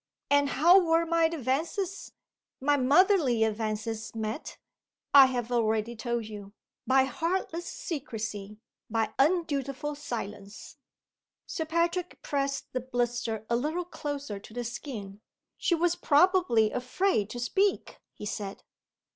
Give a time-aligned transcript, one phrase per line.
[0.31, 2.11] And how were my advances
[2.59, 4.57] my motherly advances met?
[5.13, 6.53] I have already told you.
[6.87, 8.57] By heartless secrecy.
[8.89, 10.77] By undutiful silence."
[11.45, 15.21] Sir Patrick pressed the blister a little closer to the skin.
[15.59, 18.63] "She was probably afraid to speak," he said.